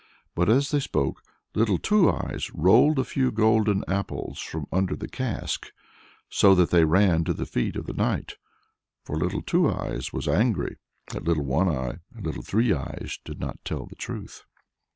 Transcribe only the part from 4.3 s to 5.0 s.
from under